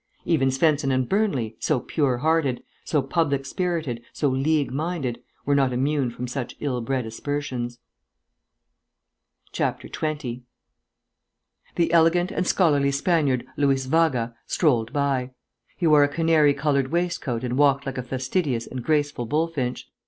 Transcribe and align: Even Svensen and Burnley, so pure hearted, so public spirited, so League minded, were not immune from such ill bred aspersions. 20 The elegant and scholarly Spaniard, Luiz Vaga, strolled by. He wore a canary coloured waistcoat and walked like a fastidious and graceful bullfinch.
Even 0.25 0.49
Svensen 0.49 0.91
and 0.91 1.07
Burnley, 1.07 1.55
so 1.59 1.79
pure 1.79 2.17
hearted, 2.17 2.63
so 2.83 3.03
public 3.03 3.45
spirited, 3.45 4.01
so 4.11 4.29
League 4.29 4.71
minded, 4.73 5.21
were 5.45 5.53
not 5.53 5.71
immune 5.71 6.09
from 6.09 6.25
such 6.27 6.55
ill 6.59 6.81
bred 6.81 7.05
aspersions. 7.05 7.77
20 9.53 10.41
The 11.75 11.93
elegant 11.93 12.31
and 12.31 12.47
scholarly 12.47 12.89
Spaniard, 12.91 13.45
Luiz 13.57 13.85
Vaga, 13.85 14.33
strolled 14.47 14.91
by. 14.91 15.35
He 15.77 15.85
wore 15.85 16.03
a 16.03 16.07
canary 16.09 16.55
coloured 16.55 16.91
waistcoat 16.91 17.43
and 17.43 17.55
walked 17.55 17.85
like 17.85 17.99
a 17.99 18.01
fastidious 18.01 18.65
and 18.65 18.83
graceful 18.83 19.27
bullfinch. 19.27 19.87